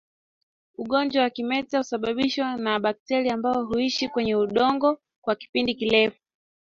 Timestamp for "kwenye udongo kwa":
4.09-5.35